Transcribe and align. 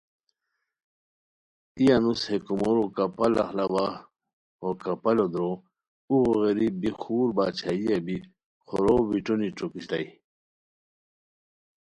ای 1.77 1.85
انوس 1.95 2.21
ہے 2.29 2.37
کومورو 2.45 2.85
کپال 2.95 3.33
اخلاوا 3.43 3.85
ہو 4.59 4.69
کپالو 4.83 5.25
درو 5.33 5.51
ہے 5.55 5.59
اوغو 6.09 6.33
غیری 6.41 6.67
بی 6.79 6.89
خور 7.01 7.27
باچھائیہ 7.37 7.97
بی 8.05 8.17
خورو 8.67 8.95
بیٹونی 9.09 9.49
ݯوکیتائے 9.57 10.07